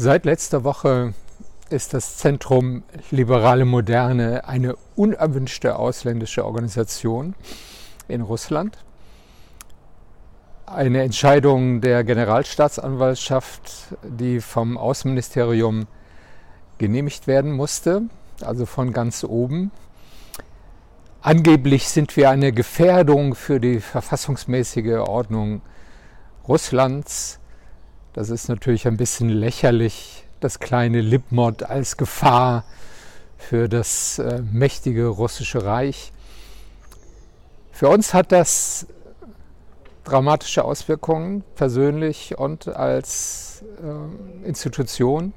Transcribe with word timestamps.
Seit 0.00 0.26
letzter 0.26 0.62
Woche 0.62 1.12
ist 1.70 1.92
das 1.92 2.18
Zentrum 2.18 2.84
Liberale 3.10 3.64
Moderne 3.64 4.46
eine 4.46 4.76
unerwünschte 4.94 5.74
ausländische 5.74 6.44
Organisation 6.44 7.34
in 8.06 8.20
Russland. 8.20 8.78
Eine 10.66 11.02
Entscheidung 11.02 11.80
der 11.80 12.04
Generalstaatsanwaltschaft, 12.04 13.96
die 14.04 14.40
vom 14.40 14.78
Außenministerium 14.78 15.88
genehmigt 16.78 17.26
werden 17.26 17.50
musste, 17.50 18.02
also 18.40 18.66
von 18.66 18.92
ganz 18.92 19.24
oben. 19.24 19.72
Angeblich 21.22 21.88
sind 21.88 22.16
wir 22.16 22.30
eine 22.30 22.52
Gefährdung 22.52 23.34
für 23.34 23.58
die 23.58 23.80
verfassungsmäßige 23.80 24.98
Ordnung 25.08 25.60
Russlands. 26.46 27.40
Das 28.12 28.30
ist 28.30 28.48
natürlich 28.48 28.86
ein 28.86 28.96
bisschen 28.96 29.28
lächerlich, 29.28 30.24
das 30.40 30.60
kleine 30.60 31.00
Lipmod 31.00 31.64
als 31.64 31.96
Gefahr 31.96 32.64
für 33.36 33.68
das 33.68 34.18
äh, 34.18 34.42
mächtige 34.52 35.06
russische 35.06 35.64
Reich. 35.64 36.12
Für 37.72 37.88
uns 37.88 38.14
hat 38.14 38.32
das 38.32 38.86
dramatische 40.04 40.64
Auswirkungen 40.64 41.44
persönlich 41.54 42.38
und 42.38 42.68
als 42.68 43.62
äh, 43.82 44.46
Institution. 44.46 45.32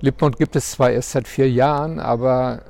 Lipmod 0.00 0.38
gibt 0.38 0.56
es 0.56 0.72
zwar 0.72 0.90
erst 0.90 1.12
seit 1.12 1.28
vier 1.28 1.50
Jahren, 1.50 2.00
aber 2.00 2.62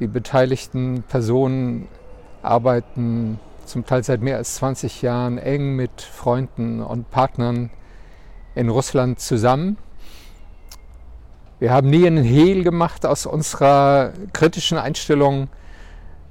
die 0.00 0.06
beteiligten 0.06 1.02
Personen 1.08 1.88
arbeiten 2.42 3.40
zum 3.68 3.84
Teil 3.84 4.02
seit 4.02 4.22
mehr 4.22 4.38
als 4.38 4.56
20 4.56 5.02
Jahren 5.02 5.38
eng 5.38 5.76
mit 5.76 6.00
Freunden 6.00 6.82
und 6.82 7.10
Partnern 7.10 7.70
in 8.54 8.70
Russland 8.70 9.20
zusammen. 9.20 9.76
Wir 11.60 11.70
haben 11.72 11.90
nie 11.90 12.06
einen 12.06 12.24
Hehl 12.24 12.64
gemacht 12.64 13.04
aus 13.04 13.26
unserer 13.26 14.12
kritischen 14.32 14.78
Einstellung 14.78 15.48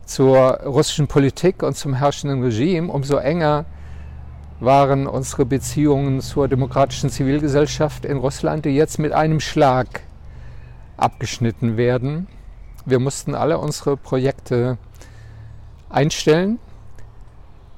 zur 0.06 0.62
russischen 0.66 1.08
Politik 1.08 1.64
und 1.64 1.76
zum 1.76 1.94
herrschenden 1.94 2.42
Regime. 2.42 2.92
Umso 2.92 3.18
enger 3.18 3.66
waren 4.60 5.06
unsere 5.06 5.46
Beziehungen 5.46 6.22
zur 6.22 6.48
demokratischen 6.48 7.10
Zivilgesellschaft 7.10 8.04
in 8.04 8.18
Russland, 8.18 8.66
die 8.66 8.70
jetzt 8.70 8.98
mit 8.98 9.12
einem 9.12 9.40
Schlag 9.40 10.02
abgeschnitten 10.96 11.78
werden. 11.78 12.28
Wir 12.86 13.00
mussten 13.00 13.36
alle 13.36 13.60
unsere 13.60 13.96
Projekte 13.96 14.78
einstellen 15.90 16.60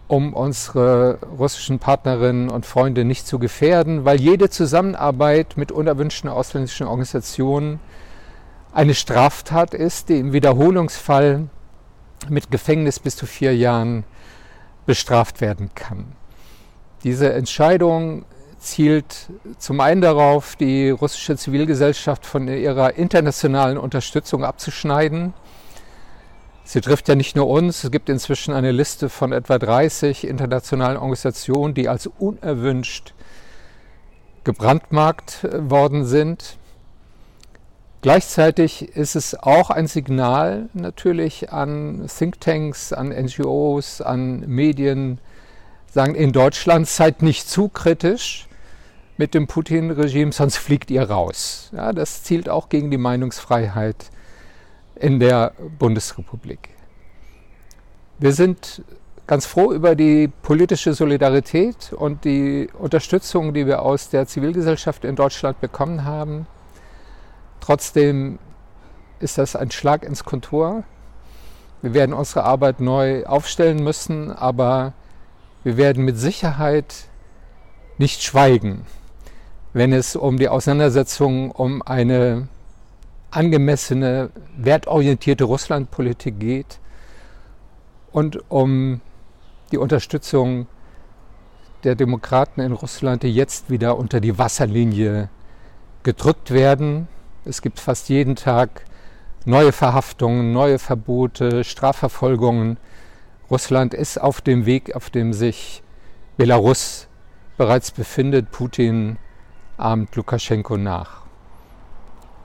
um 0.10 0.34
unsere 0.34 1.20
russischen 1.38 1.78
Partnerinnen 1.78 2.50
und 2.50 2.66
Freunde 2.66 3.06
nicht 3.06 3.28
zu 3.28 3.38
gefährden, 3.38 4.06
weil 4.06 4.20
jede 4.20 4.50
Zusammenarbeit 4.50 5.56
mit 5.56 5.72
unerwünschten 5.72 6.32
ausländischen 6.32 6.88
Organisationen 6.88 7.80
eine 8.74 8.96
Straftat 8.96 9.76
ist, 9.76 10.10
die 10.10 10.18
im 10.18 10.34
Wiederholungsfall 10.34 11.48
mit 12.28 12.50
Gefängnis 12.50 13.00
bis 13.00 13.16
zu 13.18 13.28
vier 13.28 13.56
Jahren 13.56 14.04
bestraft 14.88 15.42
werden 15.42 15.70
kann. 15.76 16.06
Diese 17.04 17.32
Entscheidung 17.32 18.26
zielt 18.58 19.30
zum 19.60 19.80
einen 19.80 20.02
darauf, 20.02 20.56
die 20.56 20.90
russische 20.90 21.38
Zivilgesellschaft 21.38 22.26
von 22.26 22.48
ihrer 22.48 22.96
internationalen 22.96 23.78
Unterstützung 23.78 24.44
abzuschneiden 24.44 25.36
Sie 26.64 26.82
trifft 26.82 27.08
ja 27.08 27.16
nicht 27.16 27.36
nur 27.36 27.48
uns, 27.48 27.84
es 27.84 27.92
gibt 27.92 28.10
inzwischen 28.10 28.54
eine 28.54 28.72
Liste 28.72 29.10
von 29.10 29.32
etwa 29.32 29.58
30 29.58 30.28
internationalen 30.28 30.98
Organisationen, 30.98 31.74
die 31.74 31.90
als 31.90 32.08
unerwünscht 32.08 33.14
gebrandmarkt 34.44 35.48
worden 35.52 36.06
sind. 36.06 36.58
Gleichzeitig 38.02 38.96
ist 38.96 39.16
es 39.16 39.36
auch 39.36 39.70
ein 39.72 39.88
Signal 39.88 40.70
natürlich 40.74 41.52
an 41.52 42.08
Thinktanks, 42.08 42.94
an 42.94 43.10
NGOs, 43.10 44.02
an 44.02 44.42
Medien, 44.48 45.20
sagen 45.92 46.16
in 46.16 46.32
Deutschland 46.32 46.88
seid 46.88 47.22
nicht 47.22 47.50
zu 47.50 47.68
kritisch 47.68 48.48
mit 49.18 49.34
dem 49.34 49.48
Putin-Regime, 49.48 50.32
sonst 50.32 50.58
fliegt 50.58 50.92
ihr 50.92 51.04
raus. 51.04 51.72
Ja, 51.76 51.92
das 51.92 52.24
zielt 52.24 52.48
auch 52.48 52.70
gegen 52.70 52.90
die 52.90 52.98
Meinungsfreiheit 52.98 54.12
in 55.00 55.20
der 55.20 55.54
Bundesrepublik. 55.80 56.70
Wir 58.20 58.34
sind 58.34 58.84
ganz 59.28 59.46
froh 59.46 59.72
über 59.72 59.96
die 59.96 60.28
politische 60.28 60.94
Solidarität 60.94 61.94
und 61.94 62.26
die 62.26 62.68
Unterstützung, 62.78 63.54
die 63.54 63.66
wir 63.66 63.82
aus 63.82 64.10
der 64.10 64.28
Zivilgesellschaft 64.28 65.06
in 65.06 65.16
Deutschland 65.16 65.62
bekommen 65.62 66.04
haben. 66.04 66.48
Trotzdem 67.62 68.40
ist 69.20 69.38
das 69.38 69.56
ein 69.56 69.72
Schlag 69.72 70.04
ins 70.04 70.24
Kontor. 70.24 70.84
Wir 71.82 71.94
werden 71.94 72.14
unsere 72.14 72.44
Arbeit 72.44 72.82
neu 72.82 73.26
aufstellen 73.26 73.84
müssen, 73.84 74.32
aber 74.32 74.94
wir 75.64 75.78
werden 75.78 76.04
mit 76.04 76.18
Sicherheit 76.18 77.06
nicht 77.98 78.22
schweigen, 78.22 78.86
wenn 79.74 79.94
es 79.94 80.16
um 80.16 80.38
die 80.38 80.50
Auseinandersetzung 80.50 81.52
um 81.52 81.82
eine 81.82 82.48
angemessene, 83.32 84.32
wertorientierte 84.58 85.44
Russlandpolitik 85.44 86.40
geht 86.40 86.80
und 88.12 88.50
um 88.50 89.02
die 89.72 89.78
Unterstützung 89.78 90.68
der 91.84 91.96
Demokraten 91.96 92.62
in 92.62 92.72
Russland, 92.72 93.24
die 93.24 93.34
jetzt 93.34 93.70
wieder 93.70 93.98
unter 93.98 94.20
die 94.20 94.38
Wasserlinie 94.38 95.30
gedrückt 96.04 96.52
werden. 96.52 97.08
Es 97.46 97.62
gibt 97.62 97.80
fast 97.80 98.10
jeden 98.10 98.36
Tag 98.36 98.86
neue 99.46 99.72
Verhaftungen, 99.72 100.52
neue 100.52 100.80
Verbote, 100.80 101.64
Strafverfolgungen. 101.64 102.78
Russland 103.50 103.94
ist 103.94 104.20
auf 104.20 104.42
dem 104.42 104.66
Weg, 104.66 104.96
auf 104.96 105.10
dem 105.10 105.34
sich 105.34 105.84
Belarus 106.38 107.08
bereits 107.58 107.92
befindet. 107.92 108.52
Putin 108.52 109.18
ahmt 109.78 110.16
Lukaschenko 110.16 110.78
nach. 110.78 111.29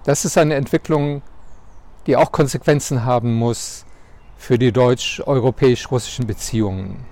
Das 0.05 0.27
ist 0.27 0.37
eine 0.37 0.55
Entwicklung, 0.55 1.23
die 2.07 2.17
auch 2.17 2.31
Konsequenzen 2.31 3.07
haben 3.07 3.33
muss 3.33 3.87
für 4.37 4.59
die 4.59 4.71
deutsch-europäisch-russischen 4.71 6.27
Beziehungen. 6.27 7.07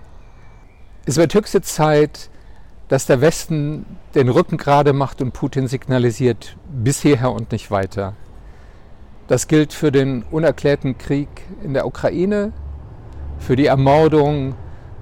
Es 1.07 1.17
wird 1.17 1.33
höchste 1.33 1.63
Zeit, 1.63 2.29
dass 2.89 3.07
der 3.07 3.23
Westen 3.23 3.87
den 4.15 4.29
Rücken 4.29 4.59
gerade 4.59 4.93
macht 4.93 5.23
und 5.23 5.33
Putin 5.33 5.69
signalisiert, 5.69 6.59
bis 6.71 7.01
hierher 7.01 7.33
und 7.33 7.51
nicht 7.51 7.71
weiter. 7.71 8.13
Das 9.27 9.49
gilt 9.49 9.73
für 9.73 9.91
den 9.91 10.25
unerklärten 10.31 10.99
Krieg 10.99 11.29
in 11.65 11.73
der 11.73 11.87
Ukraine, 11.87 12.53
für 13.39 13.57
die 13.57 13.67
Ermordung 13.67 14.55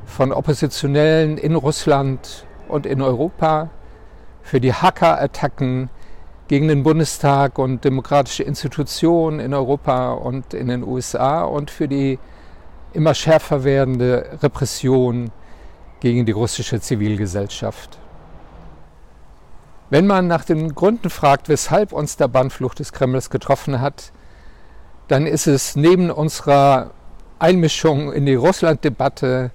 von 0.06 0.30
Oppositionellen 0.30 1.38
in 1.38 1.56
Russland 1.56 2.46
und 2.68 2.86
in 2.86 3.02
Europa, 3.02 3.70
für 4.42 4.60
die 4.60 4.74
Hackerattacken 4.74 5.90
gegen 6.50 6.66
den 6.66 6.82
Bundestag 6.82 7.60
und 7.60 7.84
demokratische 7.84 8.42
Institutionen 8.42 9.38
in 9.38 9.54
Europa 9.54 10.14
und 10.14 10.52
in 10.52 10.66
den 10.66 10.82
USA 10.82 11.44
und 11.44 11.70
für 11.70 11.86
die 11.86 12.18
immer 12.92 13.14
schärfer 13.14 13.62
werdende 13.62 14.36
Repression 14.42 15.30
gegen 16.00 16.26
die 16.26 16.32
russische 16.32 16.80
Zivilgesellschaft. 16.80 17.98
Wenn 19.90 20.08
man 20.08 20.26
nach 20.26 20.44
den 20.44 20.74
Gründen 20.74 21.08
fragt, 21.08 21.48
weshalb 21.48 21.92
uns 21.92 22.16
der 22.16 22.26
Bannflucht 22.26 22.80
des 22.80 22.92
Kremls 22.92 23.30
getroffen 23.30 23.80
hat, 23.80 24.10
dann 25.06 25.28
ist 25.28 25.46
es 25.46 25.76
neben 25.76 26.10
unserer 26.10 26.90
Einmischung 27.38 28.12
in 28.12 28.26
die 28.26 28.34
Russland-Debatte 28.34 29.52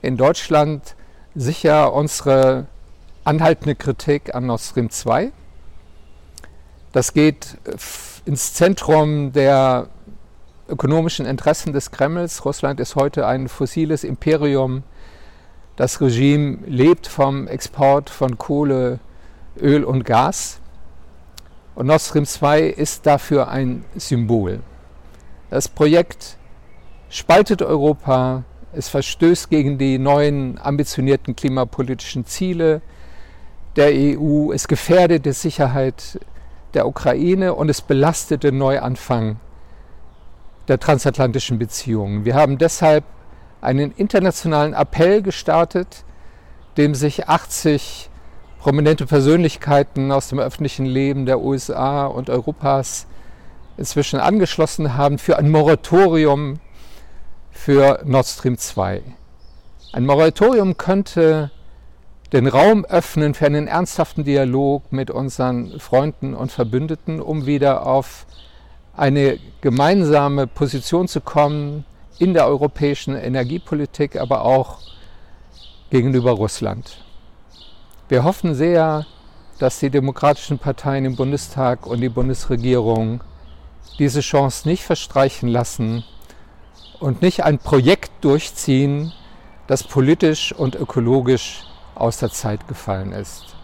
in 0.00 0.16
Deutschland 0.16 0.94
sicher 1.34 1.92
unsere 1.92 2.68
anhaltende 3.24 3.74
Kritik 3.74 4.32
an 4.32 4.46
Nord 4.46 4.60
Stream 4.60 4.90
2 4.90 5.32
das 6.96 7.12
geht 7.12 7.58
ins 8.24 8.54
Zentrum 8.54 9.30
der 9.30 9.88
ökonomischen 10.66 11.26
Interessen 11.26 11.74
des 11.74 11.90
Kremls. 11.90 12.46
Russland 12.46 12.80
ist 12.80 12.96
heute 12.96 13.26
ein 13.26 13.48
fossiles 13.48 14.02
Imperium. 14.02 14.82
Das 15.76 16.00
Regime 16.00 16.60
lebt 16.64 17.06
vom 17.06 17.48
Export 17.48 18.08
von 18.08 18.38
Kohle, 18.38 18.98
Öl 19.60 19.84
und 19.84 20.04
Gas. 20.04 20.62
Und 21.74 21.88
Nord 21.88 22.00
Stream 22.00 22.24
2 22.24 22.62
ist 22.62 23.04
dafür 23.04 23.48
ein 23.48 23.84
Symbol. 23.96 24.60
Das 25.50 25.68
Projekt 25.68 26.38
spaltet 27.10 27.60
Europa, 27.60 28.44
es 28.72 28.88
verstößt 28.88 29.50
gegen 29.50 29.76
die 29.76 29.98
neuen 29.98 30.58
ambitionierten 30.58 31.36
klimapolitischen 31.36 32.24
Ziele 32.24 32.80
der 33.76 33.90
EU, 33.92 34.50
es 34.54 34.66
gefährdet 34.66 35.26
die 35.26 35.32
Sicherheit 35.32 36.18
der 36.76 36.86
Ukraine 36.86 37.54
und 37.54 37.68
es 37.68 37.80
belastet 37.80 38.44
den 38.44 38.58
Neuanfang 38.58 39.40
der 40.68 40.78
transatlantischen 40.78 41.58
Beziehungen. 41.58 42.24
Wir 42.24 42.34
haben 42.34 42.58
deshalb 42.58 43.04
einen 43.60 43.92
internationalen 43.92 44.74
Appell 44.74 45.22
gestartet, 45.22 46.04
dem 46.76 46.94
sich 46.94 47.28
80 47.28 48.10
prominente 48.60 49.06
Persönlichkeiten 49.06 50.12
aus 50.12 50.28
dem 50.28 50.38
öffentlichen 50.38 50.86
Leben 50.86 51.24
der 51.24 51.40
USA 51.40 52.06
und 52.06 52.28
Europas 52.30 53.06
inzwischen 53.76 54.20
angeschlossen 54.20 54.96
haben 54.96 55.18
für 55.18 55.38
ein 55.38 55.50
Moratorium 55.50 56.60
für 57.50 58.00
Nord 58.04 58.26
Stream 58.26 58.58
2. 58.58 59.02
Ein 59.92 60.04
Moratorium 60.04 60.76
könnte 60.76 61.50
den 62.32 62.46
Raum 62.46 62.84
öffnen 62.84 63.34
für 63.34 63.46
einen 63.46 63.68
ernsthaften 63.68 64.24
Dialog 64.24 64.92
mit 64.92 65.10
unseren 65.10 65.78
Freunden 65.78 66.34
und 66.34 66.50
Verbündeten, 66.50 67.20
um 67.20 67.46
wieder 67.46 67.86
auf 67.86 68.26
eine 68.96 69.38
gemeinsame 69.60 70.46
Position 70.46 71.06
zu 71.06 71.20
kommen 71.20 71.84
in 72.18 72.34
der 72.34 72.46
europäischen 72.46 73.14
Energiepolitik, 73.14 74.16
aber 74.16 74.44
auch 74.44 74.78
gegenüber 75.90 76.32
Russland. 76.32 77.04
Wir 78.08 78.24
hoffen 78.24 78.54
sehr, 78.54 79.06
dass 79.58 79.78
die 79.78 79.90
demokratischen 79.90 80.58
Parteien 80.58 81.04
im 81.04 81.16
Bundestag 81.16 81.86
und 81.86 82.00
die 82.00 82.08
Bundesregierung 82.08 83.22
diese 83.98 84.20
Chance 84.20 84.68
nicht 84.68 84.82
verstreichen 84.84 85.48
lassen 85.48 86.04
und 86.98 87.22
nicht 87.22 87.44
ein 87.44 87.58
Projekt 87.58 88.10
durchziehen, 88.22 89.12
das 89.66 89.84
politisch 89.84 90.52
und 90.52 90.74
ökologisch 90.74 91.64
aus 91.96 92.18
der 92.18 92.30
Zeit 92.30 92.68
gefallen 92.68 93.12
ist. 93.12 93.55